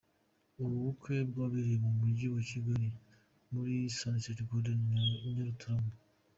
[0.61, 2.89] Ubu bukwe bwabereye mu Mujyi wa Kigali
[3.51, 5.93] muri Sunset Gardens i Nyarutarama.